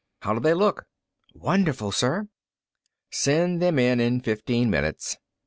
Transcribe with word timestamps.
"How 0.23 0.33
do 0.33 0.39
they 0.39 0.55
look?" 0.55 0.85
"Wonderful, 1.35 1.91
sir." 1.91 2.27
"Send 3.11 3.61
them 3.61 3.77
in 3.77 3.99
in 3.99 4.19
fifteen 4.21 4.67
minutes." 4.71 5.17